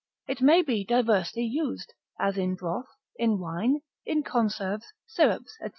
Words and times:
It 0.27 0.41
may 0.41 0.63
be 0.63 0.83
diversely 0.83 1.43
used; 1.43 1.93
as 2.19 2.35
in 2.35 2.55
broth, 2.55 2.87
in 3.17 3.37
wine, 3.37 3.81
in 4.03 4.23
conserves, 4.23 4.87
syrups, 5.05 5.55
&c. 5.61 5.67